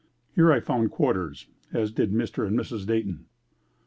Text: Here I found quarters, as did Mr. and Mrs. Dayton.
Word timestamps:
Here 0.33 0.51
I 0.51 0.59
found 0.59 0.89
quarters, 0.89 1.45
as 1.71 1.91
did 1.91 2.11
Mr. 2.11 2.47
and 2.47 2.57
Mrs. 2.57 2.87
Dayton. 2.87 3.27